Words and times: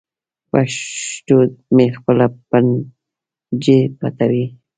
پیشو 0.49 1.39
مې 1.75 1.85
خپلې 1.97 2.27
پنجې 2.49 3.79
پټوي. 3.97 4.45